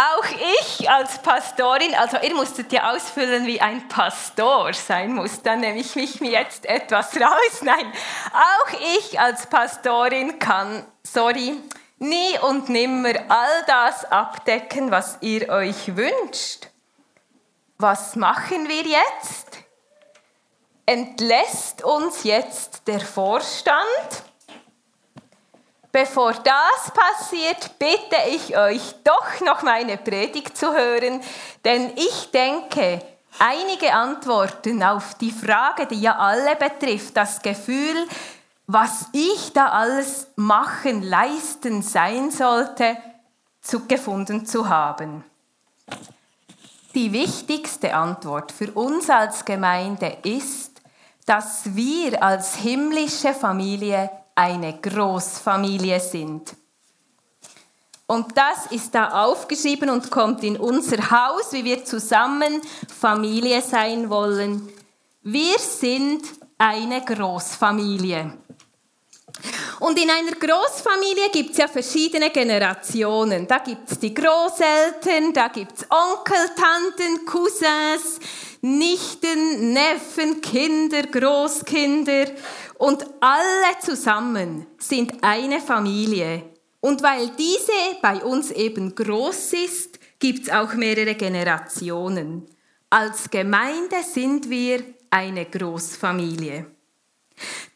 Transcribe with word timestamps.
Auch 0.00 0.24
ich 0.56 0.88
als 0.88 1.18
Pastorin, 1.18 1.94
also 1.94 2.16
ihr 2.22 2.34
musstet 2.34 2.72
ja 2.72 2.90
ausfüllen, 2.90 3.46
wie 3.46 3.60
ein 3.60 3.86
Pastor 3.86 4.72
sein 4.72 5.12
muss, 5.12 5.42
dann 5.42 5.60
nehme 5.60 5.78
ich 5.78 5.94
mich 5.94 6.14
jetzt 6.20 6.64
etwas 6.64 7.14
raus. 7.20 7.60
Nein, 7.60 7.92
auch 8.32 8.80
ich 8.96 9.20
als 9.20 9.46
Pastorin 9.46 10.38
kann, 10.38 10.86
sorry, 11.02 11.54
nie 11.98 12.38
und 12.48 12.70
nimmer 12.70 13.12
all 13.28 13.64
das 13.66 14.06
abdecken, 14.06 14.90
was 14.90 15.18
ihr 15.20 15.50
euch 15.50 15.94
wünscht. 15.94 16.68
Was 17.76 18.16
machen 18.16 18.68
wir 18.68 18.84
jetzt? 18.84 19.58
Entlässt 20.86 21.84
uns 21.84 22.24
jetzt 22.24 22.88
der 22.88 23.00
Vorstand? 23.00 24.29
Bevor 25.92 26.32
das 26.32 26.92
passiert, 26.92 27.78
bitte 27.78 28.16
ich 28.30 28.56
euch 28.56 28.94
doch 29.02 29.40
noch 29.44 29.62
meine 29.62 29.96
Predigt 29.96 30.56
zu 30.56 30.72
hören, 30.72 31.20
denn 31.64 31.92
ich 31.96 32.30
denke, 32.30 33.02
einige 33.40 33.92
Antworten 33.92 34.84
auf 34.84 35.14
die 35.14 35.32
Frage, 35.32 35.86
die 35.86 36.00
ja 36.00 36.16
alle 36.16 36.54
betrifft, 36.54 37.16
das 37.16 37.42
Gefühl, 37.42 38.06
was 38.68 39.06
ich 39.12 39.52
da 39.52 39.70
alles 39.70 40.28
machen, 40.36 41.02
leisten 41.02 41.82
sein 41.82 42.30
sollte, 42.30 42.96
zu 43.60 43.86
gefunden 43.86 44.46
zu 44.46 44.68
haben. 44.68 45.24
Die 46.94 47.12
wichtigste 47.12 47.94
Antwort 47.94 48.52
für 48.52 48.70
uns 48.72 49.10
als 49.10 49.44
Gemeinde 49.44 50.18
ist, 50.22 50.80
dass 51.26 51.74
wir 51.74 52.22
als 52.22 52.56
himmlische 52.56 53.34
Familie 53.34 54.10
eine 54.40 54.80
Großfamilie 54.80 56.00
sind. 56.00 56.56
Und 58.06 58.36
das 58.36 58.72
ist 58.72 58.94
da 58.94 59.24
aufgeschrieben 59.24 59.90
und 59.90 60.10
kommt 60.10 60.42
in 60.42 60.56
unser 60.56 61.10
Haus, 61.10 61.52
wie 61.52 61.64
wir 61.64 61.84
zusammen 61.84 62.62
Familie 62.88 63.60
sein 63.60 64.08
wollen. 64.08 64.66
Wir 65.22 65.58
sind 65.58 66.22
eine 66.56 67.04
Großfamilie. 67.04 68.32
Und 69.80 69.98
in 69.98 70.10
einer 70.10 70.32
Großfamilie 70.32 71.30
gibt 71.32 71.52
es 71.52 71.56
ja 71.56 71.68
verschiedene 71.68 72.30
Generationen. 72.30 73.46
Da 73.46 73.58
gibt 73.58 73.90
es 73.90 73.98
die 73.98 74.12
Großeltern, 74.12 75.32
da 75.32 75.48
gibt 75.48 75.72
es 75.78 75.86
Onkel, 75.90 76.50
Tanten, 76.54 77.24
Cousins, 77.24 78.20
Nichten, 78.60 79.72
Neffen, 79.72 80.40
Kinder, 80.40 81.02
Großkinder. 81.02 82.26
Und 82.78 83.04
alle 83.20 83.78
zusammen 83.80 84.66
sind 84.78 85.12
eine 85.22 85.60
Familie. 85.60 86.42
Und 86.80 87.02
weil 87.02 87.30
diese 87.38 87.72
bei 88.02 88.22
uns 88.22 88.50
eben 88.50 88.94
groß 88.94 89.52
ist, 89.52 89.98
gibt 90.18 90.46
es 90.46 90.52
auch 90.52 90.74
mehrere 90.74 91.14
Generationen. 91.14 92.46
Als 92.90 93.30
Gemeinde 93.30 93.96
sind 94.02 94.50
wir 94.50 94.82
eine 95.10 95.46
Großfamilie. 95.46 96.66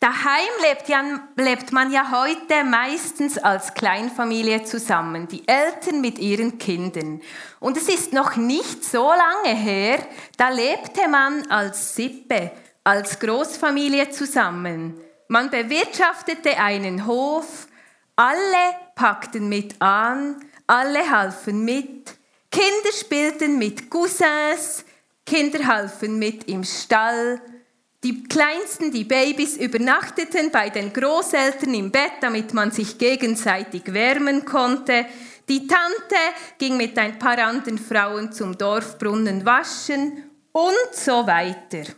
Daheim 0.00 0.48
lebt, 0.62 0.88
ja, 0.88 1.02
lebt, 1.36 1.72
man 1.72 1.90
ja 1.90 2.10
heute 2.10 2.64
meistens 2.64 3.38
als 3.38 3.74
Kleinfamilie 3.74 4.64
zusammen, 4.64 5.28
die 5.28 5.46
Eltern 5.48 6.00
mit 6.00 6.18
ihren 6.18 6.58
Kindern. 6.58 7.20
Und 7.60 7.76
es 7.76 7.88
ist 7.88 8.12
noch 8.12 8.36
nicht 8.36 8.84
so 8.84 9.08
lange 9.08 9.56
her, 9.56 9.98
da 10.36 10.50
lebte 10.50 11.08
man 11.08 11.50
als 11.50 11.94
Sippe 11.94 12.50
als 12.84 13.18
Großfamilie 13.18 14.10
zusammen. 14.10 15.00
Man 15.28 15.50
bewirtschaftete 15.50 16.58
einen 16.58 17.06
Hof, 17.06 17.66
alle 18.14 18.76
packten 18.94 19.48
mit 19.48 19.80
an, 19.80 20.36
alle 20.66 21.10
halfen 21.10 21.64
mit, 21.64 22.14
Kinder 22.50 22.92
spielten 22.92 23.58
mit 23.58 23.90
Cousins, 23.90 24.84
Kinder 25.26 25.66
halfen 25.66 26.18
mit 26.18 26.46
im 26.46 26.62
Stall, 26.62 27.40
die 28.04 28.22
Kleinsten, 28.24 28.92
die 28.92 29.04
Babys, 29.04 29.56
übernachteten 29.56 30.50
bei 30.50 30.68
den 30.68 30.92
Großeltern 30.92 31.72
im 31.72 31.90
Bett, 31.90 32.12
damit 32.20 32.52
man 32.52 32.70
sich 32.70 32.98
gegenseitig 32.98 33.82
wärmen 33.92 34.44
konnte. 34.44 35.06
Die 35.48 35.66
Tante 35.66 36.16
ging 36.58 36.76
mit 36.76 36.98
ein 36.98 37.18
paar 37.18 37.38
anderen 37.38 37.78
Frauen 37.78 38.30
zum 38.30 38.56
Dorfbrunnen 38.56 39.44
waschen 39.46 40.22
und 40.52 40.94
so 40.94 41.26
weiter. 41.26 41.90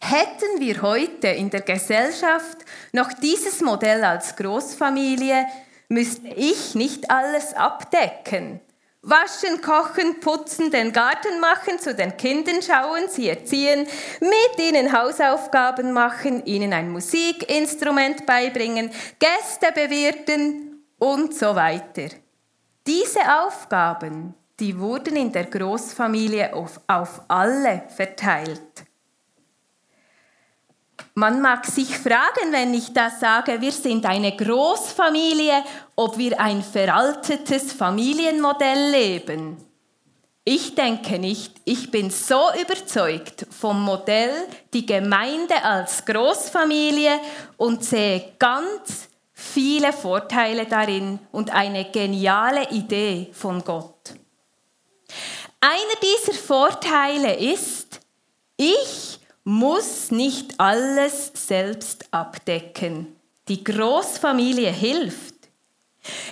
Hätten 0.00 0.58
wir 0.58 0.80
heute 0.82 1.28
in 1.28 1.50
der 1.50 1.62
Gesellschaft 1.62 2.58
noch 2.92 3.12
dieses 3.12 3.60
Modell 3.60 4.02
als 4.04 4.34
Großfamilie, 4.36 5.46
müsste 5.88 6.28
ich 6.28 6.74
nicht 6.74 7.10
alles 7.10 7.54
abdecken. 7.54 8.60
Waschen, 9.06 9.60
kochen, 9.60 10.18
putzen, 10.20 10.70
den 10.70 10.92
Garten 10.92 11.38
machen, 11.40 11.78
zu 11.78 11.94
den 11.94 12.16
Kindern 12.16 12.62
schauen, 12.62 13.08
sie 13.08 13.28
erziehen, 13.28 13.86
mit 14.20 14.58
ihnen 14.58 14.92
Hausaufgaben 14.92 15.92
machen, 15.92 16.44
ihnen 16.46 16.72
ein 16.72 16.90
Musikinstrument 16.90 18.24
beibringen, 18.24 18.90
Gäste 19.18 19.72
bewirten 19.74 20.86
und 20.98 21.34
so 21.34 21.54
weiter. 21.54 22.08
Diese 22.86 23.20
Aufgaben, 23.42 24.34
die 24.58 24.78
wurden 24.78 25.16
in 25.16 25.32
der 25.32 25.44
Großfamilie 25.44 26.54
auf, 26.54 26.80
auf 26.86 27.22
alle 27.28 27.82
verteilt. 27.94 28.84
Man 31.16 31.40
mag 31.40 31.64
sich 31.64 31.96
fragen, 31.96 32.50
wenn 32.50 32.74
ich 32.74 32.92
das 32.92 33.20
sage, 33.20 33.60
wir 33.60 33.70
sind 33.70 34.04
eine 34.04 34.36
Großfamilie, 34.36 35.62
ob 35.94 36.18
wir 36.18 36.40
ein 36.40 36.60
veraltetes 36.60 37.72
Familienmodell 37.72 38.90
leben. 38.90 39.56
Ich 40.44 40.74
denke 40.74 41.20
nicht. 41.20 41.54
Ich 41.64 41.92
bin 41.92 42.10
so 42.10 42.50
überzeugt 42.60 43.46
vom 43.48 43.80
Modell 43.82 44.32
die 44.72 44.84
Gemeinde 44.84 45.64
als 45.64 46.04
Großfamilie 46.04 47.20
und 47.58 47.84
sehe 47.84 48.32
ganz 48.40 49.08
viele 49.32 49.92
Vorteile 49.92 50.66
darin 50.66 51.20
und 51.30 51.54
eine 51.54 51.90
geniale 51.92 52.68
Idee 52.70 53.30
von 53.32 53.62
Gott. 53.62 54.14
Einer 55.60 56.00
dieser 56.02 56.34
Vorteile 56.34 57.36
ist, 57.36 58.00
ich 58.56 59.13
muss 59.44 60.10
nicht 60.10 60.58
alles 60.58 61.30
selbst 61.34 62.06
abdecken. 62.10 63.14
Die 63.48 63.62
Großfamilie 63.62 64.70
hilft. 64.70 65.34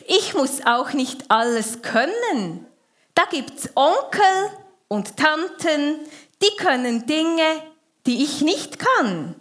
Ich 0.06 0.34
muss 0.34 0.64
auch 0.64 0.92
nicht 0.94 1.30
alles 1.30 1.82
können. 1.82 2.66
Da 3.14 3.24
gibt 3.30 3.58
es 3.58 3.70
Onkel 3.74 4.50
und 4.88 5.16
Tanten, 5.16 6.00
die 6.42 6.56
können 6.56 7.06
Dinge, 7.06 7.62
die 8.06 8.24
ich 8.24 8.40
nicht 8.40 8.78
kann. 8.78 9.34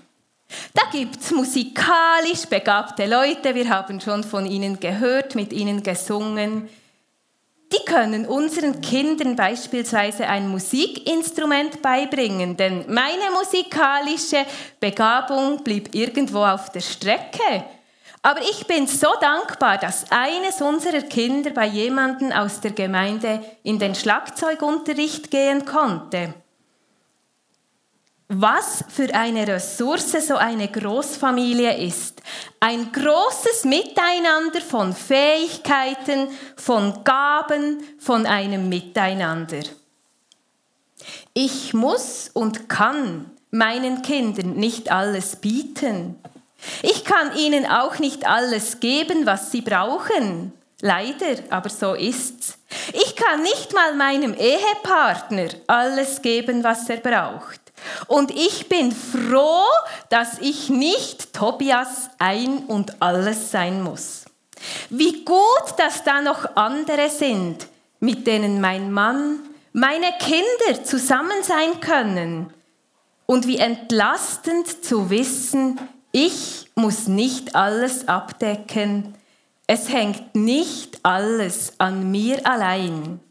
Da 0.73 0.83
gibt 0.91 1.21
es 1.21 1.31
musikalisch 1.31 2.45
begabte 2.49 3.05
Leute, 3.05 3.55
wir 3.55 3.69
haben 3.69 4.01
schon 4.01 4.25
von 4.25 4.45
ihnen 4.45 4.79
gehört, 4.81 5.33
mit 5.33 5.53
ihnen 5.53 5.81
gesungen 5.81 6.69
die 7.71 7.85
können 7.85 8.25
unseren 8.25 8.81
Kindern 8.81 9.35
beispielsweise 9.35 10.27
ein 10.27 10.49
Musikinstrument 10.49 11.81
beibringen, 11.81 12.57
denn 12.57 12.85
meine 12.87 13.31
musikalische 13.33 14.45
Begabung 14.79 15.63
blieb 15.63 15.95
irgendwo 15.95 16.43
auf 16.43 16.71
der 16.71 16.81
Strecke. 16.81 17.65
Aber 18.23 18.41
ich 18.41 18.67
bin 18.67 18.85
so 18.85 19.07
dankbar, 19.19 19.77
dass 19.77 20.11
eines 20.11 20.61
unserer 20.61 21.01
Kinder 21.01 21.51
bei 21.51 21.65
jemandem 21.65 22.31
aus 22.31 22.61
der 22.61 22.71
Gemeinde 22.71 23.43
in 23.63 23.79
den 23.79 23.95
Schlagzeugunterricht 23.95 25.31
gehen 25.31 25.65
konnte 25.65 26.33
was 28.33 28.85
für 28.87 29.13
eine 29.13 29.45
Ressource 29.45 30.25
so 30.25 30.37
eine 30.37 30.69
Großfamilie 30.69 31.85
ist. 31.85 32.21
Ein 32.61 32.89
großes 32.91 33.65
Miteinander 33.65 34.61
von 34.61 34.93
Fähigkeiten, 34.95 36.29
von 36.55 37.03
Gaben, 37.03 37.83
von 37.99 38.25
einem 38.25 38.69
Miteinander. 38.69 39.59
Ich 41.33 41.73
muss 41.73 42.29
und 42.33 42.69
kann 42.69 43.29
meinen 43.51 44.01
Kindern 44.01 44.53
nicht 44.53 44.89
alles 44.89 45.35
bieten. 45.35 46.15
Ich 46.83 47.03
kann 47.03 47.35
ihnen 47.35 47.65
auch 47.65 47.99
nicht 47.99 48.25
alles 48.25 48.79
geben, 48.79 49.25
was 49.25 49.51
sie 49.51 49.61
brauchen. 49.61 50.53
Leider, 50.79 51.35
aber 51.49 51.69
so 51.69 51.95
ist's. 51.95 52.57
Ich 52.93 53.15
kann 53.15 53.41
nicht 53.41 53.73
mal 53.73 53.93
meinem 53.93 54.33
Ehepartner 54.33 55.49
alles 55.67 56.21
geben, 56.21 56.63
was 56.63 56.89
er 56.89 56.97
braucht. 56.97 57.60
Und 58.07 58.31
ich 58.31 58.69
bin 58.69 58.91
froh, 58.91 59.65
dass 60.09 60.39
ich 60.39 60.69
nicht 60.69 61.33
Tobias 61.33 62.09
ein 62.19 62.65
und 62.65 63.01
alles 63.01 63.51
sein 63.51 63.81
muss. 63.81 64.25
Wie 64.89 65.25
gut, 65.25 65.73
dass 65.77 66.03
da 66.03 66.21
noch 66.21 66.55
andere 66.55 67.09
sind, 67.09 67.67
mit 67.99 68.27
denen 68.27 68.61
mein 68.61 68.91
Mann, 68.91 69.39
meine 69.73 70.11
Kinder 70.19 70.83
zusammen 70.83 71.43
sein 71.43 71.79
können. 71.79 72.53
Und 73.25 73.47
wie 73.47 73.57
entlastend 73.57 74.83
zu 74.83 75.09
wissen, 75.09 75.79
ich 76.11 76.69
muss 76.75 77.07
nicht 77.07 77.55
alles 77.55 78.07
abdecken. 78.07 79.15
Es 79.67 79.89
hängt 79.89 80.35
nicht 80.35 80.99
alles 81.03 81.73
an 81.77 82.11
mir 82.11 82.45
allein. 82.45 83.21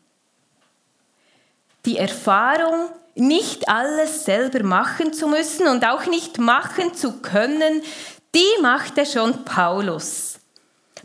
die 1.87 1.97
Erfahrung, 1.97 2.91
nicht 3.15 3.69
alles 3.69 4.25
selber 4.25 4.63
machen 4.63 5.13
zu 5.13 5.29
müssen 5.29 5.67
und 5.69 5.85
auch 5.85 6.07
nicht 6.07 6.39
machen 6.39 6.95
zu 6.95 7.21
können, 7.21 7.83
die 8.35 8.63
machte 8.63 9.05
schon 9.05 9.45
Paulus. 9.45 10.39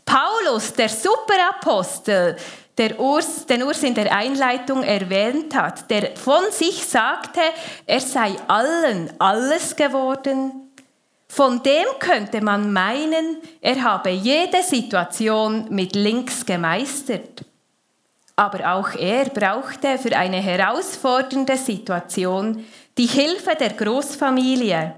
Paulus, 0.05 0.73
der 0.73 0.89
Superapostel, 0.89 2.37
der 2.77 2.99
Urs, 2.99 3.45
den 3.45 3.63
Urs 3.63 3.83
in 3.83 3.95
der 3.95 4.15
Einleitung 4.15 4.83
erwähnt 4.83 5.55
hat, 5.55 5.89
der 5.89 6.15
von 6.15 6.43
sich 6.51 6.85
sagte, 6.85 7.39
er 7.85 7.99
sei 7.99 8.35
allen 8.47 9.11
alles 9.17 9.75
geworden. 9.75 10.71
Von 11.27 11.63
dem 11.63 11.85
könnte 11.99 12.41
man 12.41 12.71
meinen, 12.71 13.37
er 13.61 13.81
habe 13.81 14.09
jede 14.09 14.61
Situation 14.61 15.67
mit 15.69 15.95
links 15.95 16.45
gemeistert. 16.45 17.43
Aber 18.35 18.75
auch 18.75 18.93
er 18.95 19.25
brauchte 19.29 19.97
für 19.97 20.15
eine 20.15 20.37
herausfordernde 20.37 21.57
Situation 21.57 22.65
die 22.97 23.05
Hilfe 23.05 23.55
der 23.57 23.73
Großfamilie. 23.73 24.95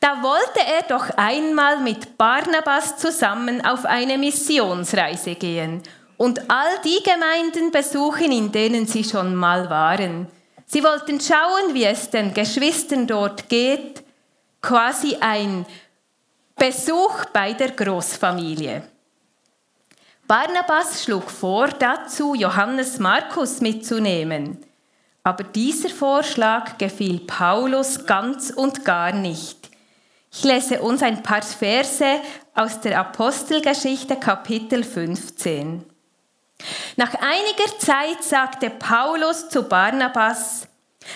Da 0.00 0.22
wollte 0.22 0.60
er 0.60 0.82
doch 0.88 1.10
einmal 1.16 1.80
mit 1.80 2.16
Barnabas 2.18 2.98
zusammen 2.98 3.64
auf 3.64 3.84
eine 3.84 4.18
Missionsreise 4.18 5.34
gehen 5.34 5.82
und 6.16 6.50
all 6.50 6.78
die 6.84 7.02
Gemeinden 7.02 7.70
besuchen, 7.70 8.30
in 8.30 8.52
denen 8.52 8.86
sie 8.86 9.04
schon 9.04 9.34
mal 9.34 9.68
waren. 9.68 10.28
Sie 10.66 10.82
wollten 10.82 11.20
schauen, 11.20 11.74
wie 11.74 11.84
es 11.84 12.10
den 12.10 12.34
Geschwistern 12.34 13.06
dort 13.06 13.48
geht, 13.48 14.02
quasi 14.60 15.16
ein 15.20 15.64
Besuch 16.56 17.24
bei 17.32 17.52
der 17.52 17.70
Großfamilie. 17.70 18.82
Barnabas 20.26 21.04
schlug 21.04 21.30
vor, 21.30 21.68
dazu 21.68 22.34
Johannes 22.34 22.98
Markus 22.98 23.60
mitzunehmen. 23.60 24.58
Aber 25.22 25.44
dieser 25.44 25.88
Vorschlag 25.88 26.78
gefiel 26.78 27.20
Paulus 27.20 28.06
ganz 28.06 28.50
und 28.50 28.84
gar 28.84 29.12
nicht. 29.12 29.70
Ich 30.32 30.42
lese 30.42 30.82
uns 30.82 31.04
ein 31.04 31.22
paar 31.22 31.42
Verse 31.42 32.20
aus 32.56 32.80
der 32.80 32.98
Apostelgeschichte 32.98 34.16
Kapitel 34.16 34.82
15. 34.82 35.84
Nach 36.96 37.14
einiger 37.14 37.78
Zeit 37.78 38.24
sagte 38.24 38.70
Paulus 38.70 39.48
zu 39.48 39.62
Barnabas, 39.62 40.66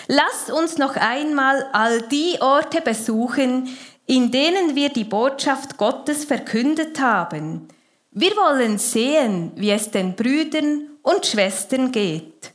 Lasst 0.07 0.49
uns 0.49 0.77
noch 0.77 0.95
einmal 0.95 1.67
all 1.73 2.01
die 2.03 2.37
Orte 2.39 2.79
besuchen, 2.79 3.77
in 4.05 4.31
denen 4.31 4.73
wir 4.73 4.87
die 4.87 5.03
Botschaft 5.03 5.75
Gottes 5.75 6.23
verkündet 6.23 7.01
haben 7.01 7.67
wir 8.11 8.31
wollen 8.31 8.77
sehen, 8.77 9.53
wie 9.55 9.71
es 9.71 9.89
den 9.89 10.15
Brüdern 10.15 10.89
und 11.01 11.25
Schwestern 11.25 11.91
geht. 11.91 12.53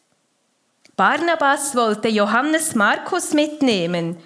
Barnabas 0.97 1.75
wollte 1.75 2.09
Johannes 2.09 2.75
Markus 2.75 3.33
mitnehmen, 3.33 4.17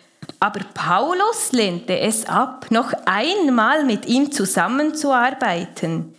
aber 0.41 0.61
Paulus 0.75 1.53
lehnte 1.53 1.99
es 1.99 2.27
ab, 2.27 2.67
noch 2.71 2.93
einmal 3.05 3.85
mit 3.85 4.07
ihm 4.07 4.33
zusammenzuarbeiten, 4.33 6.15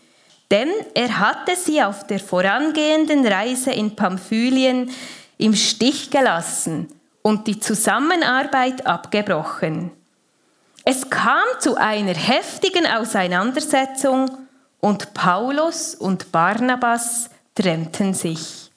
denn 0.49 0.69
er 0.93 1.19
hatte 1.19 1.55
sie 1.55 1.81
auf 1.81 2.07
der 2.07 2.19
vorangehenden 2.19 3.25
Reise 3.25 3.71
in 3.71 3.95
Pamphylien 3.95 4.91
im 5.37 5.55
Stich 5.55 6.09
gelassen 6.09 6.87
und 7.21 7.47
die 7.47 7.59
Zusammenarbeit 7.59 8.85
abgebrochen. 8.85 9.91
Es 10.83 11.09
kam 11.09 11.43
zu 11.59 11.75
einer 11.75 12.13
heftigen 12.13 12.85
Auseinandersetzung 12.87 14.37
und 14.81 15.13
Paulus 15.13 15.95
und 15.95 16.31
Barnabas 16.31 17.29
trennten 17.55 18.13
sich. 18.13 18.71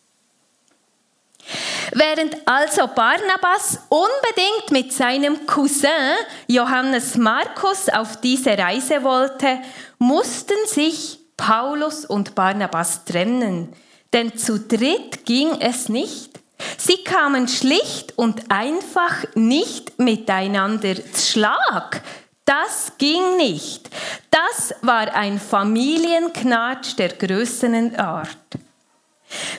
Während 1.93 2.37
also 2.47 2.87
Barnabas 2.89 3.79
unbedingt 3.89 4.71
mit 4.71 4.93
seinem 4.93 5.47
Cousin 5.47 6.17
Johannes 6.47 7.17
Markus 7.17 7.89
auf 7.89 8.21
diese 8.21 8.57
Reise 8.57 9.03
wollte, 9.03 9.59
mussten 9.99 10.67
sich 10.67 11.19
Paulus 11.37 12.05
und 12.05 12.35
Barnabas 12.35 13.05
trennen, 13.05 13.73
denn 14.13 14.37
zu 14.37 14.59
dritt 14.59 15.25
ging 15.27 15.61
es 15.61 15.89
nicht. 15.89 16.41
Sie 16.79 17.03
kamen 17.05 17.49
schlicht 17.49 18.17
und 18.17 18.51
einfach 18.51 19.25
nicht 19.35 19.99
miteinander 19.99 20.95
zu 21.13 21.21
Schlag. 21.21 22.03
Das 22.45 22.93
ging 22.99 23.37
nicht. 23.37 23.89
Das 24.31 24.75
war 24.83 25.15
ein 25.15 25.41
Familienknatsch 25.41 26.95
der 26.99 27.11
größeren 27.11 27.97
Art. 27.97 28.37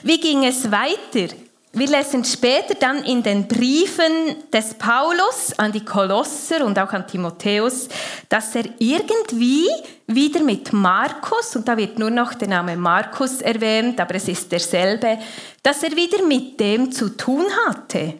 Wie 0.02 0.20
ging 0.20 0.44
es 0.44 0.70
weiter? 0.70 1.34
Wir 1.72 1.88
lesen 1.88 2.24
später 2.24 2.74
dann 2.74 3.04
in 3.04 3.22
den 3.22 3.46
Briefen 3.46 4.48
des 4.50 4.72
Paulus 4.74 5.52
an 5.58 5.72
die 5.72 5.84
Kolosser 5.84 6.64
und 6.64 6.78
auch 6.78 6.90
an 6.92 7.06
Timotheus, 7.06 7.88
dass 8.30 8.54
er 8.54 8.64
irgendwie 8.78 9.68
wieder 10.06 10.40
mit 10.40 10.72
Markus, 10.72 11.54
und 11.54 11.68
da 11.68 11.76
wird 11.76 11.98
nur 11.98 12.08
noch 12.08 12.32
der 12.32 12.48
Name 12.48 12.76
Markus 12.78 13.42
erwähnt, 13.42 14.00
aber 14.00 14.14
es 14.14 14.26
ist 14.26 14.50
derselbe, 14.50 15.18
dass 15.62 15.82
er 15.82 15.94
wieder 15.94 16.24
mit 16.24 16.58
dem 16.58 16.90
zu 16.90 17.10
tun 17.10 17.44
hatte. 17.66 18.14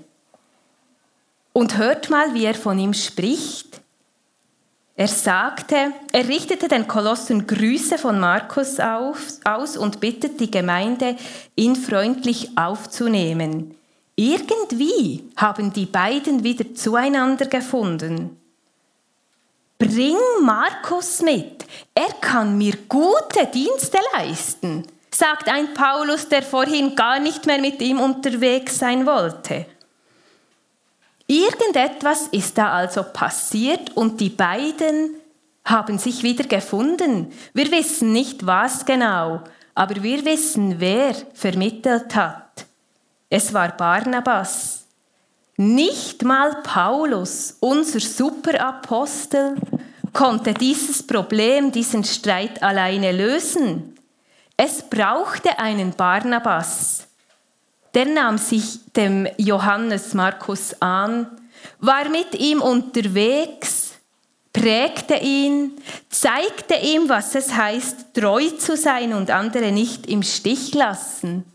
Und 1.55 1.79
hört 1.79 2.11
mal, 2.11 2.35
wie 2.35 2.45
er 2.45 2.55
von 2.55 2.79
ihm 2.79 2.93
spricht. 2.93 3.81
Er 4.99 5.09
sagte, 5.09 5.93
er 6.11 6.27
richtete 6.27 6.69
den 6.69 6.89
Kolossen 6.89 7.47
Grüße 7.47 7.99
von 7.99 8.19
Markus 8.19 8.81
auf, 8.81 9.19
aus 9.45 9.77
und 9.77 10.01
bittet 10.01 10.41
die 10.41 10.51
Gemeinde, 10.51 11.17
ihn 11.55 11.77
freundlich 11.77 12.57
aufzunehmen. 12.57 13.75
Irgendwie 14.15 15.25
haben 15.37 15.75
die 15.75 15.85
beiden 15.85 16.43
wieder 16.43 16.75
zueinander 16.75 17.45
gefunden. 17.45 18.41
Bring 19.79 20.17
Markus 20.41 21.21
mit, 21.21 21.67
er 21.95 22.15
kann 22.23 22.57
mir 22.57 22.73
gute 22.89 23.47
Dienste 23.53 23.99
leisten, 24.15 24.87
sagt 25.11 25.51
ein 25.51 25.75
Paulus, 25.75 26.31
der 26.31 26.43
vorhin 26.43 26.97
gar 26.97 27.19
nicht 27.19 27.45
mehr 27.45 27.59
mit 27.59 27.83
ihm 27.83 28.01
unterwegs 28.01 28.79
sein 28.79 29.05
wollte. 29.05 29.67
Irgendetwas 31.27 32.29
ist 32.29 32.57
da 32.57 32.73
also 32.73 33.03
passiert 33.03 33.97
und 33.97 34.21
die 34.21 34.31
beiden 34.31 35.17
haben 35.65 35.99
sich 35.99 36.23
wieder 36.23 36.45
gefunden. 36.45 37.33
Wir 37.53 37.71
wissen 37.73 38.13
nicht 38.13 38.47
was 38.47 38.85
genau, 38.85 39.41
aber 39.75 40.03
wir 40.03 40.25
wissen, 40.25 40.77
wer 40.79 41.15
vermittelt 41.35 42.15
hat. 42.15 42.67
Es 43.29 43.53
war 43.53 43.77
Barnabas. 43.77 44.87
Nicht 45.57 46.23
mal 46.23 46.63
Paulus, 46.63 47.57
unser 47.61 47.99
Superapostel, 47.99 49.57
konnte 50.13 50.55
dieses 50.55 51.05
Problem, 51.05 51.73
diesen 51.73 52.05
Streit 52.05 52.63
alleine 52.63 53.11
lösen. 53.11 53.97
Es 54.57 54.83
brauchte 54.83 55.59
einen 55.59 55.93
Barnabas. 55.93 57.06
Der 57.97 58.05
nahm 58.05 58.37
sich 58.37 58.93
dem 58.93 59.27
Johannes 59.39 60.13
Markus 60.13 60.83
an, 60.83 61.29
war 61.79 62.11
mit 62.11 62.35
ihm 62.35 62.61
unterwegs, 62.61 63.95
prägte 64.53 65.15
ihn, 65.15 65.73
zeigte 66.11 66.75
ihm, 66.75 67.09
was 67.09 67.35
es 67.35 67.55
heißt, 67.55 68.13
treu 68.13 68.51
zu 68.51 68.77
sein 68.77 69.15
und 69.15 69.31
andere 69.31 69.73
nicht 69.73 70.07
im 70.09 70.23
Stich 70.23 70.75
lassen. 70.75 71.47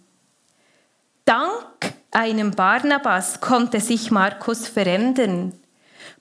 Dank 1.25 1.93
einem 2.09 2.49
Barnabas 2.49 3.39
konnte 3.39 3.79
sich 3.79 4.09
Markus 4.09 4.67
verändern. 4.67 5.53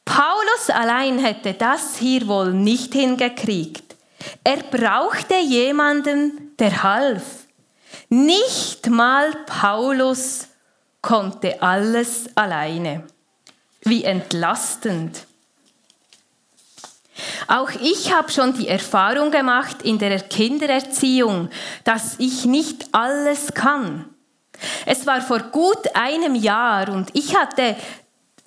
Paulus 0.05 0.69
allein 0.69 1.19
hätte 1.19 1.55
das 1.55 1.97
hier 1.97 2.29
wohl 2.29 2.53
nicht 2.53 2.93
hingekriegt. 2.93 3.97
Er 4.45 4.59
brauchte 4.59 5.39
jemanden, 5.39 6.55
der 6.59 6.83
half. 6.83 7.40
Nicht 8.13 8.91
mal 8.91 9.33
Paulus 9.47 10.49
konnte 11.01 11.63
alles 11.63 12.29
alleine. 12.35 13.05
Wie 13.83 14.03
entlastend. 14.03 15.27
Auch 17.47 17.71
ich 17.81 18.13
habe 18.13 18.33
schon 18.33 18.55
die 18.55 18.67
Erfahrung 18.67 19.31
gemacht 19.31 19.83
in 19.83 19.99
der 20.01 20.19
Kindererziehung, 20.21 21.51
dass 21.85 22.17
ich 22.19 22.47
nicht 22.47 22.89
alles 22.93 23.55
kann. 23.55 24.07
Es 24.87 25.07
war 25.07 25.21
vor 25.21 25.39
gut 25.39 25.95
einem 25.95 26.35
Jahr 26.35 26.89
und 26.89 27.11
ich 27.15 27.37
hatte 27.37 27.77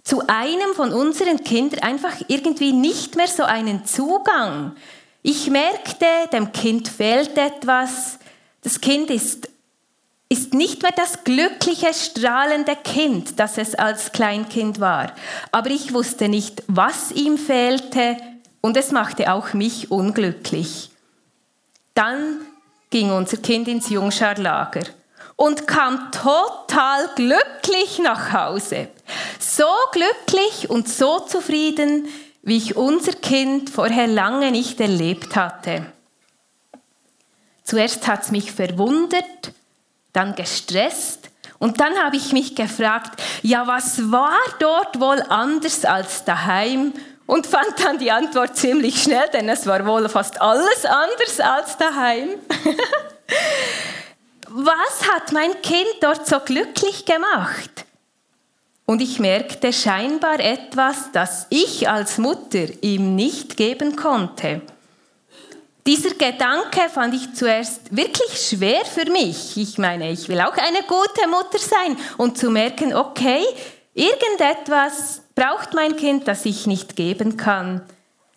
zu 0.04 0.28
einem 0.28 0.74
von 0.76 0.92
unseren 0.92 1.42
Kindern 1.42 1.80
einfach 1.80 2.16
irgendwie 2.28 2.74
nicht 2.74 3.16
mehr 3.16 3.28
so 3.28 3.44
einen 3.44 3.86
Zugang. 3.86 4.76
Ich 5.22 5.50
merkte, 5.50 6.06
dem 6.34 6.52
Kind 6.52 6.90
fehlt 6.90 7.38
etwas. 7.38 8.20
Das 8.62 8.82
Kind 8.82 9.10
ist 9.10 9.53
ist 10.34 10.56
nicht 10.56 10.82
mehr 10.82 10.92
das 10.96 11.24
glückliche, 11.24 11.94
strahlende 11.94 12.76
Kind, 12.76 13.40
das 13.40 13.60
es 13.60 13.76
als 13.76 14.12
Kleinkind 14.12 14.80
war. 14.80 15.14
Aber 15.52 15.70
ich 15.70 15.94
wusste 15.94 16.28
nicht, 16.28 16.64
was 16.68 17.12
ihm 17.12 17.38
fehlte 17.38 18.18
und 18.60 18.76
es 18.76 18.92
machte 18.92 19.32
auch 19.32 19.54
mich 19.54 19.92
unglücklich. 19.92 20.90
Dann 21.94 22.40
ging 22.90 23.12
unser 23.12 23.38
Kind 23.38 23.68
ins 23.68 23.90
Jungscharlager 23.90 24.82
und 25.36 25.68
kam 25.68 26.12
total 26.12 27.10
glücklich 27.16 28.00
nach 28.00 28.34
Hause. 28.34 28.88
So 29.40 29.70
glücklich 29.92 30.68
und 30.68 30.90
so 30.90 31.20
zufrieden, 31.20 32.08
wie 32.42 32.58
ich 32.58 32.76
unser 32.76 33.14
Kind 33.14 33.70
vorher 33.70 34.08
lange 34.08 34.50
nicht 34.50 34.82
erlebt 34.82 35.36
hatte. 35.36 35.86
Zuerst 37.64 38.08
hat 38.08 38.24
es 38.24 38.32
mich 38.32 38.52
verwundert, 38.52 39.54
dann 40.14 40.36
gestresst 40.36 41.30
und 41.64 41.80
dann 41.80 41.98
habe 41.98 42.18
ich 42.18 42.34
mich 42.34 42.56
gefragt, 42.56 43.24
ja, 43.42 43.66
was 43.66 44.12
war 44.12 44.38
dort 44.60 45.00
wohl 45.00 45.22
anders 45.30 45.86
als 45.86 46.26
daheim? 46.26 46.92
Und 47.26 47.48
fand 47.48 47.82
dann 47.82 47.98
die 47.98 48.12
Antwort 48.12 48.58
ziemlich 48.58 49.02
schnell, 49.02 49.30
denn 49.32 49.48
es 49.48 49.66
war 49.66 49.86
wohl 49.86 50.10
fast 50.10 50.42
alles 50.42 50.84
anders 50.84 51.40
als 51.40 51.78
daheim. 51.78 52.32
was 54.50 55.10
hat 55.10 55.32
mein 55.32 55.54
Kind 55.62 55.88
dort 56.02 56.28
so 56.28 56.42
glücklich 56.42 57.06
gemacht? 57.06 57.86
Und 58.86 59.02
ich 59.02 59.20
merkte 59.20 59.72
scheinbar 59.72 60.42
etwas, 60.42 61.14
das 61.14 61.48
ich 61.50 61.88
als 61.88 62.18
Mutter 62.18 62.66
ihm 62.82 63.16
nicht 63.16 63.56
geben 63.56 63.96
konnte. 63.96 64.60
Dieser 65.86 66.12
Gedanke 66.12 66.90
fand 66.90 67.14
ich 67.14 67.34
zuerst 67.34 67.96
wirklich 67.96 68.40
schwer 68.40 68.86
für 68.86 69.10
mich. 69.12 69.58
Ich 69.58 69.78
meine, 69.78 70.12
ich 70.12 70.30
will 70.30 70.40
auch 70.40 70.56
eine 70.56 70.82
gute 70.88 71.28
Mutter 71.28 71.60
sein 71.60 71.98
und 72.18 72.38
zu 72.38 72.50
merken, 72.50 72.94
okay, 72.94 73.44
irgendetwas 73.94 75.22
braucht 75.36 75.74
mein 75.74 75.98
Kind, 75.98 76.28
das 76.28 76.46
ich 76.46 76.68
nicht 76.68 76.96
geben 76.96 77.36
kann. 77.36 77.82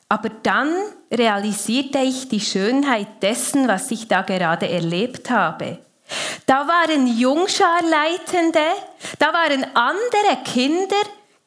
Aber 0.09 0.29
dann 0.43 0.73
realisierte 1.13 1.99
ich 1.99 2.29
die 2.29 2.41
Schönheit 2.41 3.23
dessen, 3.23 3.69
was 3.69 3.91
ich 3.93 4.09
da 4.09 4.23
gerade 4.23 4.69
erlebt 4.69 5.31
habe. 5.31 5.79
Da 6.47 6.67
waren 6.67 7.07
Jungscharleitende, 7.07 8.61
da 9.19 9.33
waren 9.33 9.67
andere 9.75 10.43
Kinder, 10.45 10.97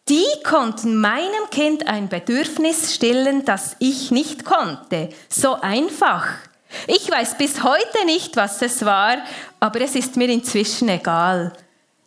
die 0.09 0.25
konnten 0.43 0.99
meinem 0.99 1.49
Kind 1.51 1.87
ein 1.87 2.09
Bedürfnis 2.09 2.95
stillen, 2.95 3.45
das 3.45 3.75
ich 3.79 4.09
nicht 4.09 4.43
konnte. 4.43 5.09
So 5.29 5.53
einfach. 5.61 6.25
Ich 6.87 7.09
weiß 7.09 7.37
bis 7.37 7.63
heute 7.63 8.05
nicht, 8.05 8.35
was 8.35 8.61
es 8.61 8.83
war, 8.85 9.17
aber 9.59 9.81
es 9.81 9.95
ist 9.95 10.17
mir 10.17 10.29
inzwischen 10.29 10.89
egal. 10.89 11.53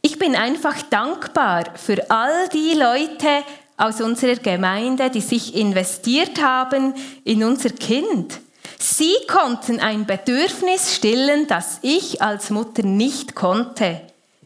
Ich 0.03 0.19
bin 0.19 0.35
einfach 0.35 0.83
dankbar 0.91 1.65
für 1.77 2.11
all 2.11 2.49
die 2.49 2.75
Leute 2.75 3.45
aus 3.77 4.01
unserer 4.01 4.37
Gemeinde, 4.37 5.11
die 5.11 5.21
sich 5.21 5.55
investiert 5.55 6.43
haben 6.43 6.95
in 7.25 7.45
unser 7.45 7.71
Kind. 7.71 8.41
Sie 8.79 9.15
konnten 9.29 9.79
ein 9.79 10.07
Bedürfnis 10.07 10.95
stillen, 10.95 11.47
das 11.47 11.79
ich 11.83 12.21
als 12.21 12.51
Mutter 12.51 12.83
nicht 12.83 13.37
konnte. 13.37 14.01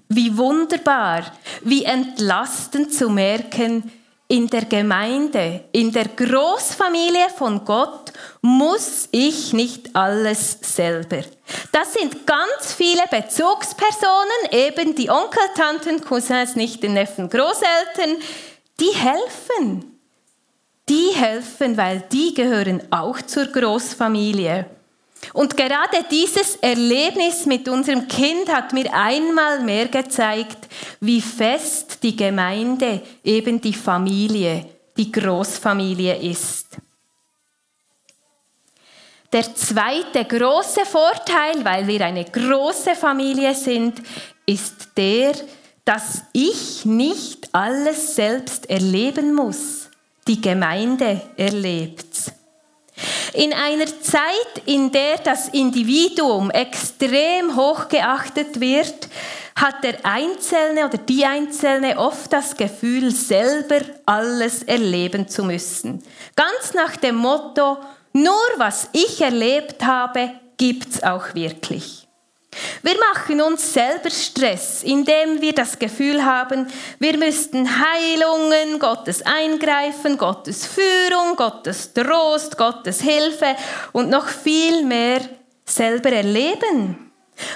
Wie 0.08 0.36
wunderbar, 0.36 1.24
wie 1.62 1.84
entlastend 1.84 2.92
zu 2.92 3.08
merken, 3.08 3.90
in 4.28 4.48
der 4.48 4.64
Gemeinde, 4.64 5.64
in 5.70 5.92
der 5.92 6.08
Großfamilie 6.08 7.28
von 7.36 7.64
Gott 7.64 8.12
muss 8.40 9.08
ich 9.12 9.52
nicht 9.52 9.94
alles 9.94 10.58
selber. 10.62 11.22
Das 11.70 11.94
sind 11.94 12.26
ganz 12.26 12.72
viele 12.76 13.04
Bezugspersonen, 13.08 14.50
eben 14.50 14.96
die 14.96 15.10
Onkel, 15.10 15.42
Tanten, 15.54 16.04
Cousins, 16.04 16.56
Nichten, 16.56 16.94
Neffen, 16.94 17.30
Großeltern, 17.30 18.16
die 18.80 18.94
helfen 18.94 19.96
die 20.88 21.10
helfen, 21.14 21.76
weil 21.76 22.04
die 22.12 22.34
gehören 22.34 22.80
auch 22.90 23.20
zur 23.22 23.46
Großfamilie. 23.46 24.66
Und 25.32 25.56
gerade 25.56 26.04
dieses 26.10 26.56
Erlebnis 26.56 27.46
mit 27.46 27.68
unserem 27.68 28.06
Kind 28.08 28.52
hat 28.52 28.72
mir 28.72 28.92
einmal 28.92 29.60
mehr 29.60 29.88
gezeigt, 29.88 30.68
wie 31.00 31.20
fest 31.20 32.02
die 32.02 32.16
Gemeinde, 32.16 33.02
eben 33.24 33.60
die 33.60 33.74
Familie, 33.74 34.66
die 34.96 35.10
Großfamilie 35.10 36.16
ist. 36.16 36.76
Der 39.32 39.54
zweite 39.54 40.24
große 40.24 40.84
Vorteil, 40.84 41.64
weil 41.64 41.86
wir 41.86 42.04
eine 42.06 42.24
große 42.24 42.94
Familie 42.94 43.54
sind, 43.54 44.00
ist 44.46 44.90
der, 44.96 45.34
dass 45.84 46.22
ich 46.32 46.84
nicht 46.84 47.48
alles 47.52 48.14
selbst 48.14 48.70
erleben 48.70 49.34
muss 49.34 49.86
die 50.26 50.40
Gemeinde 50.40 51.20
erlebt. 51.36 52.32
In 53.36 53.52
einer 53.52 53.84
Zeit, 54.00 54.62
in 54.64 54.90
der 54.90 55.18
das 55.18 55.48
Individuum 55.48 56.50
extrem 56.50 57.54
hochgeachtet 57.54 58.60
wird, 58.60 59.08
hat 59.54 59.84
der 59.84 60.06
Einzelne 60.06 60.86
oder 60.86 60.96
die 60.96 61.26
Einzelne 61.26 61.98
oft 61.98 62.32
das 62.32 62.56
Gefühl, 62.56 63.10
selber 63.10 63.80
alles 64.06 64.62
erleben 64.62 65.28
zu 65.28 65.44
müssen. 65.44 66.02
Ganz 66.34 66.72
nach 66.72 66.96
dem 66.96 67.16
Motto, 67.16 67.76
nur 68.14 68.32
was 68.56 68.88
ich 68.92 69.20
erlebt 69.20 69.84
habe, 69.84 70.30
gibt's 70.56 71.02
auch 71.02 71.34
wirklich. 71.34 72.05
Wir 72.82 72.96
machen 73.10 73.40
uns 73.40 73.72
selber 73.72 74.10
Stress, 74.10 74.82
indem 74.82 75.40
wir 75.40 75.52
das 75.52 75.78
Gefühl 75.78 76.24
haben, 76.24 76.66
wir 76.98 77.16
müssten 77.18 77.68
Heilungen, 77.68 78.78
Gottes 78.78 79.22
Eingreifen, 79.22 80.18
Gottes 80.18 80.66
Führung, 80.66 81.36
Gottes 81.36 81.92
Trost, 81.92 82.56
Gottes 82.56 83.00
Hilfe 83.00 83.56
und 83.92 84.10
noch 84.10 84.28
viel 84.28 84.84
mehr 84.84 85.20
selber 85.64 86.12
erleben. 86.12 87.06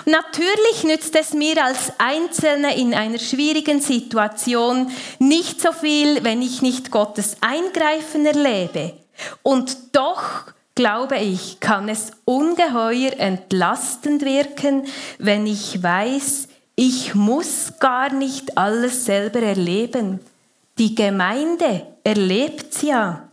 Natürlich 0.05 0.85
nützt 0.85 1.15
es 1.17 1.33
mir 1.33 1.65
als 1.65 1.93
Einzelne 1.99 2.77
in 2.77 2.95
einer 2.95 3.19
schwierigen 3.19 3.81
Situation 3.81 4.91
nicht 5.19 5.61
so 5.61 5.73
viel, 5.73 6.23
wenn 6.23 6.43
ich 6.43 6.61
nicht 6.61 6.91
Gottes 6.91 7.37
Eingreifen 7.41 8.27
erlebe. 8.27 8.95
Und 9.43 9.95
doch 9.97 10.53
glaube 10.75 11.19
ich, 11.19 11.61
kann 11.61 11.89
es 11.89 12.13
ungeheuer 12.25 13.13
entlastend 13.19 14.25
wirken, 14.25 14.87
wenn 15.19 15.47
ich 15.47 15.83
weiß, 15.83 16.49
ich 16.77 17.15
muss 17.15 17.75
gar 17.79 18.13
nicht 18.13 18.57
alles 18.57 19.05
selber 19.05 19.41
erleben. 19.41 20.21
Die 20.79 20.95
Gemeinde 20.95 21.87
erlebt 22.05 22.75
es 22.75 22.83
ja. 22.83 23.29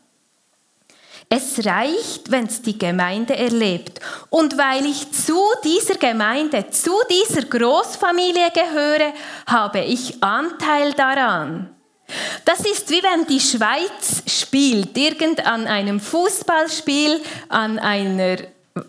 Es 1.30 1.66
reicht, 1.66 2.32
wenn 2.32 2.46
es 2.46 2.62
die 2.62 2.78
Gemeinde 2.78 3.36
erlebt. 3.36 4.00
Und 4.30 4.58
weil 4.58 4.86
ich 4.86 5.12
zu 5.12 5.40
dieser 5.64 5.96
Gemeinde, 5.96 6.70
zu 6.70 6.92
dieser 7.10 7.44
Großfamilie 7.44 8.50
gehöre, 8.52 9.14
habe 9.46 9.80
ich 9.80 10.24
Anteil 10.24 10.94
daran. 10.94 11.70
Das 12.46 12.60
ist 12.62 12.90
wie 12.90 13.04
wenn 13.04 13.26
die 13.26 13.40
Schweiz 13.40 14.24
spielt, 14.26 14.98
irgend 14.98 15.46
an 15.46 15.68
einem 15.68 16.00
Fußballspiel, 16.00 17.22
an 17.50 17.80
einer 17.80 18.38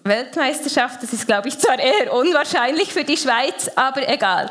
Weltmeisterschaft. 0.05 1.03
Das 1.03 1.13
ist, 1.13 1.27
glaube 1.27 1.49
ich, 1.49 1.59
zwar 1.59 1.79
eher 1.79 2.13
unwahrscheinlich 2.13 2.93
für 2.93 3.05
die 3.05 3.17
Schweiz, 3.17 3.71
aber 3.75 4.09
egal. 4.09 4.51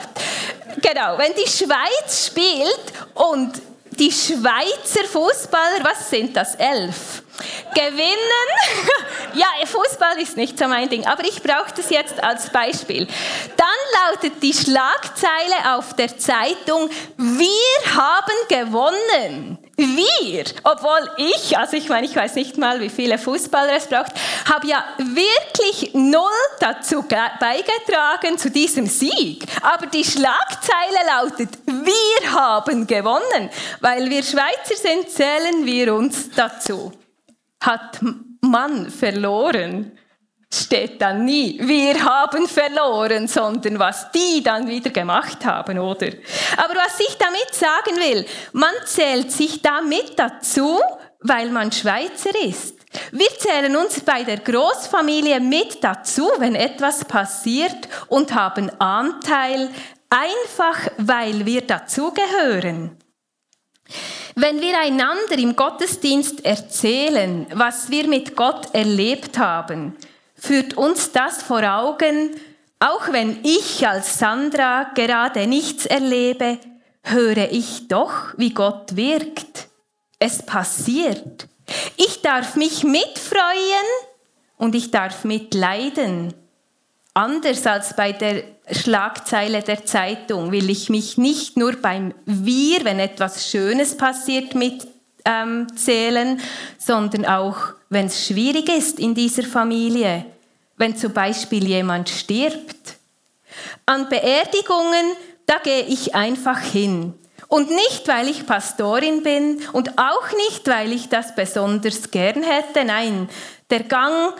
Genau, 0.81 1.17
wenn 1.17 1.33
die 1.33 1.49
Schweiz 1.49 2.27
spielt 2.27 2.93
und 3.13 3.61
die 3.91 4.11
Schweizer 4.11 5.05
Fußballer, 5.11 5.83
was 5.83 6.09
sind 6.09 6.35
das? 6.35 6.55
Elf. 6.55 7.23
Gewinnen. 7.73 8.47
ja, 9.33 9.47
Fußball 9.67 10.19
ist 10.21 10.37
nicht 10.37 10.57
so 10.57 10.67
mein 10.67 10.89
Ding, 10.89 11.05
aber 11.05 11.23
ich 11.23 11.43
brauche 11.43 11.73
das 11.75 11.89
jetzt 11.89 12.23
als 12.23 12.49
Beispiel. 12.49 13.07
Dann 13.55 14.11
lautet 14.11 14.41
die 14.41 14.53
Schlagzeile 14.53 15.75
auf 15.75 15.93
der 15.95 16.17
Zeitung, 16.17 16.89
wir 17.17 17.95
haben 17.95 18.33
gewonnen. 18.49 19.57
Wir, 19.79 20.43
obwohl 20.63 21.07
ich, 21.17 21.55
also 21.55 21.77
ich 21.77 21.87
meine, 21.87 22.07
ich 22.07 22.15
weiß 22.15 22.33
nicht 22.33 22.57
mal, 22.57 22.79
wie 22.79 22.89
viele 22.89 23.19
Fußballer 23.19 23.73
es 23.75 23.85
braucht, 23.85 24.11
habe 24.51 24.65
ja 24.65 24.83
wirklich 24.97 25.93
null 25.93 26.23
dazu 26.59 27.03
beigetragen 27.03 28.39
zu 28.39 28.49
diesem 28.49 28.87
Sieg. 28.87 29.45
Aber 29.61 29.85
die 29.85 30.03
Schlagzeile 30.03 31.05
lautet, 31.05 31.49
wir 31.67 32.31
haben 32.31 32.87
gewonnen. 32.87 33.51
Weil 33.79 34.09
wir 34.09 34.23
Schweizer 34.23 34.75
sind, 34.75 35.11
zählen 35.11 35.63
wir 35.63 35.93
uns 35.93 36.31
dazu. 36.31 36.91
Hat 37.59 37.99
man 38.41 38.89
verloren, 38.89 39.97
steht 40.51 41.01
dann 41.01 41.25
nie, 41.25 41.59
wir 41.61 42.03
haben 42.03 42.47
verloren, 42.47 43.27
sondern 43.27 43.79
was 43.79 44.11
die 44.11 44.41
dann 44.41 44.67
wieder 44.67 44.91
gemacht 44.91 45.45
haben, 45.45 45.79
oder? 45.79 46.07
Aber 46.57 46.75
was 46.75 46.99
ich 46.99 47.17
damit 47.17 47.53
sagen 47.53 47.97
will, 47.97 48.25
man 48.53 48.73
zählt 48.85 49.31
sich 49.31 49.61
damit 49.61 50.17
dazu, 50.17 50.79
weil 51.19 51.49
man 51.49 51.71
Schweizer 51.71 52.33
ist. 52.45 52.77
Wir 53.11 53.29
zählen 53.37 53.75
uns 53.75 53.99
bei 53.99 54.23
der 54.23 54.37
Großfamilie 54.37 55.39
mit 55.39 55.83
dazu, 55.83 56.31
wenn 56.37 56.55
etwas 56.55 57.03
passiert 57.03 57.87
und 58.07 58.33
haben 58.33 58.69
Anteil, 58.79 59.69
einfach 60.09 60.87
weil 60.97 61.45
wir 61.45 61.61
dazugehören. 61.61 62.97
Wenn 64.39 64.61
wir 64.61 64.79
einander 64.79 65.35
im 65.39 65.55
Gottesdienst 65.55 66.45
erzählen, 66.45 67.47
was 67.55 67.89
wir 67.89 68.07
mit 68.07 68.35
Gott 68.35 68.67
erlebt 68.71 69.39
haben, 69.39 69.95
führt 70.35 70.75
uns 70.75 71.11
das 71.11 71.41
vor 71.41 71.63
Augen, 71.63 72.35
Auch 72.77 73.11
wenn 73.11 73.39
ich 73.43 73.87
als 73.87 74.19
Sandra 74.19 74.91
gerade 74.93 75.47
nichts 75.47 75.87
erlebe, 75.87 76.59
höre 77.01 77.51
ich 77.51 77.87
doch, 77.87 78.37
wie 78.37 78.51
Gott 78.51 78.95
wirkt. 78.95 79.69
Es 80.19 80.43
passiert. 80.43 81.47
Ich 81.95 82.21
darf 82.21 82.55
mich 82.55 82.83
mitfreuen 82.83 83.87
und 84.57 84.75
ich 84.75 84.91
darf 84.91 85.23
mitleiden. 85.23 86.35
Anders 87.17 87.65
als 87.65 87.95
bei 87.95 88.11
der 88.11 88.43
Schlagzeile 88.69 89.63
der 89.63 89.83
Zeitung 89.85 90.51
will 90.51 90.69
ich 90.69 90.87
mich 90.89 91.17
nicht 91.17 91.57
nur 91.57 91.71
beim 91.71 92.13
Wir, 92.27 92.85
wenn 92.85 92.99
etwas 92.99 93.49
Schönes 93.49 93.97
passiert, 93.97 94.53
mitzählen, 94.53 94.87
ähm, 95.25 96.39
sondern 96.77 97.25
auch, 97.25 97.57
wenn 97.89 98.05
es 98.05 98.27
schwierig 98.27 98.69
ist 98.69 98.99
in 98.99 99.15
dieser 99.15 99.41
Familie, 99.41 100.27
wenn 100.75 100.95
zum 100.95 101.11
Beispiel 101.11 101.67
jemand 101.67 102.09
stirbt. 102.09 102.97
An 103.87 104.09
Beerdigungen, 104.09 105.15
da 105.47 105.55
gehe 105.57 105.85
ich 105.85 106.13
einfach 106.13 106.59
hin. 106.59 107.15
Und 107.47 107.71
nicht, 107.71 108.07
weil 108.07 108.29
ich 108.29 108.45
Pastorin 108.45 109.23
bin 109.23 109.63
und 109.73 109.97
auch 109.97 110.31
nicht, 110.49 110.67
weil 110.67 110.91
ich 110.91 111.09
das 111.09 111.33
besonders 111.33 112.11
gern 112.11 112.43
hätte. 112.43 112.85
Nein, 112.85 113.27
der 113.71 113.83
Gang 113.83 114.33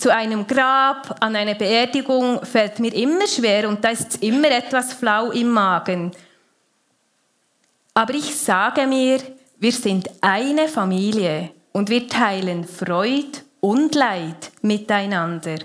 zu 0.00 0.12
einem 0.12 0.46
Grab, 0.46 1.16
an 1.20 1.36
eine 1.36 1.54
Beerdigung 1.54 2.44
fällt 2.44 2.78
mir 2.78 2.94
immer 2.94 3.26
schwer 3.26 3.68
und 3.68 3.84
da 3.84 3.90
ist 3.90 4.22
immer 4.22 4.50
etwas 4.50 4.94
flau 4.94 5.30
im 5.30 5.50
Magen. 5.50 6.10
Aber 7.92 8.14
ich 8.14 8.34
sage 8.34 8.86
mir, 8.86 9.20
wir 9.58 9.72
sind 9.72 10.08
eine 10.22 10.68
Familie 10.68 11.50
und 11.72 11.90
wir 11.90 12.08
teilen 12.08 12.66
Freud 12.66 13.42
und 13.60 13.94
Leid 13.94 14.50
miteinander. 14.62 15.56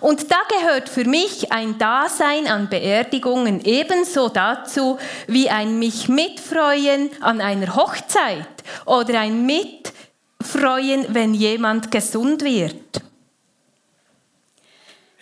Und 0.00 0.30
da 0.30 0.36
gehört 0.48 0.88
für 0.88 1.04
mich 1.04 1.50
ein 1.50 1.76
Dasein 1.78 2.46
an 2.46 2.68
Beerdigungen 2.68 3.64
ebenso 3.64 4.28
dazu 4.28 4.98
wie 5.26 5.50
ein 5.50 5.80
mich 5.80 6.08
mitfreuen 6.08 7.10
an 7.20 7.40
einer 7.40 7.74
Hochzeit 7.74 8.46
oder 8.84 9.18
ein 9.18 9.44
mitfreuen, 9.44 11.06
wenn 11.08 11.34
jemand 11.34 11.90
gesund 11.90 12.44
wird. 12.44 13.02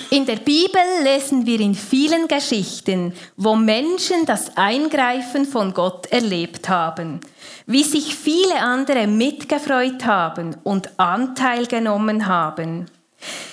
In 0.08 0.26
der 0.26 0.36
Bibel 0.36 0.82
lesen 1.02 1.46
wir 1.46 1.60
in 1.60 1.74
vielen 1.74 2.26
Geschichten, 2.26 3.12
wo 3.36 3.54
Menschen 3.54 4.26
das 4.26 4.56
Eingreifen 4.56 5.44
von 5.44 5.74
Gott 5.74 6.06
erlebt 6.06 6.68
haben, 6.68 7.20
wie 7.66 7.84
sich 7.84 8.16
viele 8.16 8.58
andere 8.60 9.06
mitgefreut 9.06 10.04
haben 10.04 10.56
und 10.64 10.98
Anteil 10.98 11.66
genommen 11.66 12.26
haben. 12.26 12.86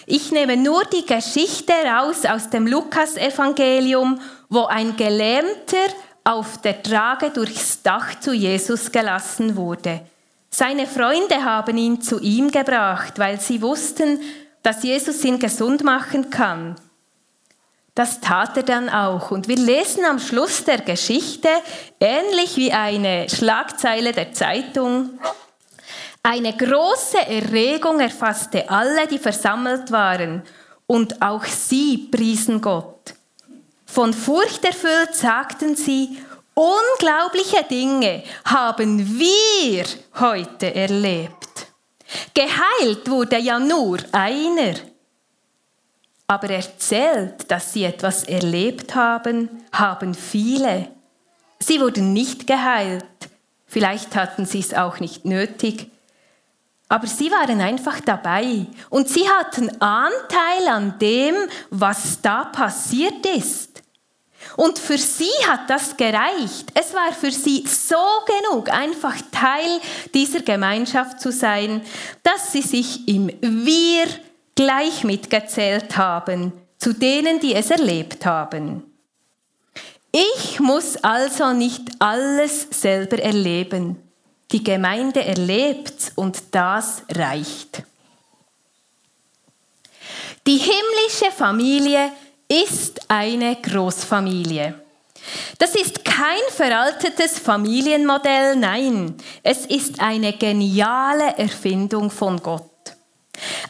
Ich 0.05 0.31
nehme 0.31 0.55
nur 0.55 0.83
die 0.85 1.05
Geschichte 1.05 1.73
raus 1.73 2.25
aus 2.25 2.49
dem 2.49 2.65
Lukasevangelium, 2.65 4.19
wo 4.49 4.65
ein 4.65 4.95
Gelähmter 4.95 5.77
auf 6.23 6.61
der 6.61 6.81
Trage 6.81 7.29
durchs 7.29 7.81
Dach 7.83 8.19
zu 8.19 8.33
Jesus 8.33 8.91
gelassen 8.91 9.55
wurde. 9.57 10.01
Seine 10.49 10.87
Freunde 10.87 11.43
haben 11.43 11.77
ihn 11.77 12.01
zu 12.01 12.19
ihm 12.19 12.49
gebracht, 12.49 13.19
weil 13.19 13.39
sie 13.39 13.61
wussten, 13.61 14.19
dass 14.67 14.83
Jesus 14.83 15.23
ihn 15.23 15.39
gesund 15.39 15.81
machen 15.85 16.29
kann. 16.29 16.75
Das 17.95 18.19
tat 18.19 18.57
er 18.57 18.63
dann 18.63 18.89
auch. 18.89 19.31
Und 19.31 19.47
wir 19.47 19.55
lesen 19.55 20.03
am 20.03 20.19
Schluss 20.19 20.65
der 20.65 20.79
Geschichte, 20.79 21.47
ähnlich 22.01 22.57
wie 22.57 22.73
eine 22.73 23.29
Schlagzeile 23.29 24.11
der 24.11 24.33
Zeitung, 24.33 25.21
eine 26.21 26.51
große 26.51 27.17
Erregung 27.17 28.01
erfasste 28.01 28.69
alle, 28.69 29.07
die 29.07 29.19
versammelt 29.19 29.89
waren, 29.89 30.43
und 30.85 31.21
auch 31.21 31.45
sie 31.45 32.09
priesen 32.11 32.59
Gott. 32.59 33.13
Von 33.85 34.13
Furcht 34.13 34.65
erfüllt 34.65 35.15
sagten 35.15 35.77
sie, 35.77 36.17
unglaubliche 36.53 37.63
Dinge 37.63 38.21
haben 38.43 39.17
wir 39.17 39.85
heute 40.19 40.75
erlebt. 40.75 41.46
Geheilt 42.33 43.09
wurde 43.09 43.37
ja 43.37 43.59
nur 43.59 43.99
einer. 44.11 44.75
Aber 46.27 46.49
erzählt, 46.49 47.49
dass 47.49 47.73
sie 47.73 47.85
etwas 47.85 48.23
erlebt 48.23 48.95
haben, 48.95 49.49
haben 49.71 50.13
viele. 50.13 50.89
Sie 51.59 51.79
wurden 51.79 52.13
nicht 52.13 52.47
geheilt. 52.47 53.05
Vielleicht 53.65 54.15
hatten 54.15 54.45
sie 54.45 54.59
es 54.59 54.73
auch 54.73 54.99
nicht 54.99 55.25
nötig. 55.25 55.89
Aber 56.89 57.07
sie 57.07 57.31
waren 57.31 57.59
einfach 57.59 57.99
dabei 57.99 58.65
und 58.89 59.09
sie 59.09 59.27
hatten 59.27 59.69
Anteil 59.81 60.67
an 60.69 60.99
dem, 60.99 61.35
was 61.69 62.21
da 62.21 62.45
passiert 62.45 63.25
ist. 63.25 63.83
Und 64.55 64.79
für 64.79 64.97
sie 64.97 65.31
hat 65.47 65.69
das 65.69 65.97
gereicht. 65.97 66.71
Es 66.73 66.93
war 66.93 67.11
für 67.13 67.31
sie 67.31 67.63
so 67.67 67.95
genug, 68.25 68.69
einfach 68.69 69.15
Teil 69.31 69.79
dieser 70.13 70.41
Gemeinschaft 70.41 71.19
zu 71.19 71.31
sein, 71.31 71.81
dass 72.23 72.51
sie 72.51 72.61
sich 72.61 73.07
im 73.07 73.27
Wir 73.41 74.07
gleich 74.55 75.03
mitgezählt 75.03 75.97
haben, 75.97 76.53
zu 76.79 76.93
denen, 76.93 77.39
die 77.39 77.53
es 77.53 77.69
erlebt 77.69 78.25
haben. 78.25 78.83
Ich 80.11 80.59
muss 80.59 80.97
also 80.97 81.53
nicht 81.53 81.83
alles 81.99 82.67
selber 82.71 83.19
erleben. 83.19 84.01
Die 84.51 84.63
Gemeinde 84.63 85.23
erlebt 85.23 86.13
und 86.15 86.39
das 86.51 87.03
reicht. 87.13 87.83
Die 90.47 90.57
himmlische 90.57 91.31
Familie 91.35 92.11
ist 92.47 93.01
eine 93.09 93.55
Großfamilie. 93.57 94.81
Das 95.57 95.75
ist 95.75 96.05
kein 96.05 96.39
veraltetes 96.49 97.39
Familienmodell, 97.39 98.55
nein, 98.55 99.15
es 99.43 99.65
ist 99.65 99.99
eine 99.99 100.33
geniale 100.33 101.37
Erfindung 101.37 102.09
von 102.09 102.41
Gott. 102.41 102.63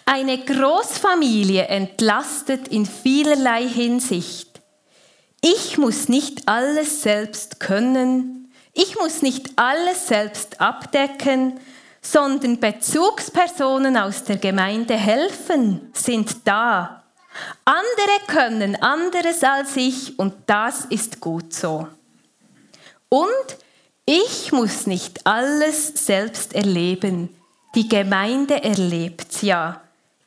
Eine 0.06 0.38
Großfamilie 0.38 1.64
entlastet 1.68 2.68
in 2.68 2.86
vielerlei 2.86 3.68
Hinsicht. 3.68 4.62
Ich 5.42 5.78
muss 5.78 6.10
nicht 6.10 6.48
alles 6.48 7.02
selbst 7.02 7.60
können, 7.60 8.52
ich 8.74 8.96
muss 9.00 9.22
nicht 9.22 9.52
alles 9.56 10.08
selbst 10.08 10.62
abdecken, 10.62 11.60
sondern 12.02 12.60
Bezugspersonen 12.60 13.98
aus 13.98 14.24
der 14.24 14.38
Gemeinde 14.38 14.96
helfen, 14.96 15.90
sind 15.94 16.48
da 16.48 16.97
andere 17.66 18.20
können 18.28 18.82
anderes 18.82 19.44
als 19.44 19.76
ich 19.76 20.18
und 20.18 20.34
das 20.46 20.86
ist 20.86 21.20
gut 21.20 21.54
so. 21.54 21.88
Und 23.10 23.58
ich 24.06 24.52
muss 24.52 24.88
nicht 24.88 25.26
alles 25.26 25.88
selbst 26.06 26.54
erleben. 26.54 27.30
Die 27.76 27.88
Gemeinde 27.88 28.64
erlebt 28.64 29.44
ja. 29.44 29.82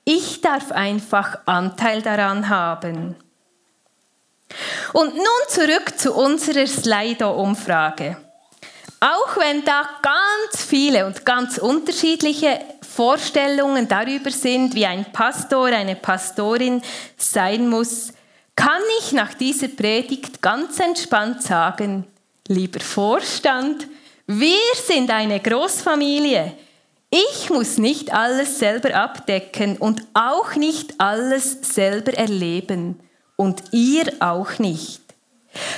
Ich 0.05 0.41
darf 0.41 0.73
einfach 0.73 1.39
Anteil 1.47 2.03
daran 2.03 2.49
haben. 2.49 3.17
Und 4.93 5.15
nun 5.15 5.27
zurück 5.49 5.99
zu 5.99 6.15
unserer 6.15 6.67
Slido-Umfrage. 6.67 8.17
Auch 9.01 9.39
wenn 9.39 9.65
da 9.65 9.89
ganz 10.03 10.63
viele 10.63 11.07
und 11.07 11.25
ganz 11.25 11.57
unterschiedliche 11.57 12.61
Vorstellungen 12.83 13.89
darüber 13.89 14.31
sind, 14.31 14.75
wie 14.75 14.85
ein 14.85 15.11
Pastor, 15.11 15.69
eine 15.69 15.97
Pastorin 15.97 16.83
sein 17.17 17.67
muss, 17.67 18.13
kann 18.55 18.83
ich 19.01 19.13
nach 19.13 19.33
dieser 19.33 19.69
Predigt 19.69 20.43
ganz 20.43 20.79
entspannt 20.81 21.43
sagen, 21.43 22.07
lieber 22.47 22.81
Vorstand, 22.81 23.89
wir 24.27 24.75
sind 24.87 25.11
eine 25.11 25.41
Großfamilie. 25.41 26.53
Ich 27.09 27.49
muss 27.49 27.79
nicht 27.79 28.13
alles 28.13 28.59
selber 28.59 28.95
abdecken 28.95 29.79
und 29.79 30.03
auch 30.13 30.57
nicht 30.57 31.01
alles 31.01 31.57
selber 31.63 32.13
erleben. 32.13 33.01
Und 33.37 33.63
ihr 33.73 34.13
auch 34.21 34.59
nicht. 34.59 35.01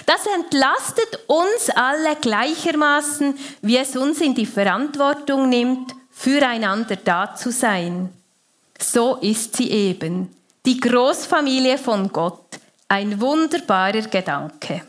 Das 0.07 0.27
entlastet 0.27 1.21
uns 1.27 1.71
alle 1.75 2.17
gleichermaßen, 2.17 3.39
wie 3.63 3.79
es 3.79 3.97
uns 3.97 4.21
in 4.21 4.35
die 4.35 4.47
Verantwortung 4.47 5.49
nimmt, 5.49 5.95
füreinander 6.11 6.97
da 6.97 7.35
zu 7.35 7.51
sein. 7.51 8.13
So 8.79 9.17
ist 9.17 9.57
sie 9.57 9.71
eben, 9.71 10.35
die 10.67 10.79
Großfamilie 10.79 11.79
von 11.79 12.13
Gott, 12.13 12.59
ein 12.89 13.21
wunderbarer 13.21 14.03
Gedanke. 14.03 14.83